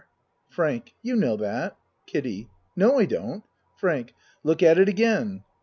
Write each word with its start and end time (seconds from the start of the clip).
FRANK 0.49 0.95
You 1.03 1.15
know 1.15 1.37
that. 1.37 1.77
KIDDIE 2.07 2.49
No, 2.75 2.97
I 2.97 3.05
don't. 3.05 3.43
FRANK 3.77 4.15
Look 4.43 4.63
at 4.63 4.79
it 4.79 4.89
again. 4.89 5.43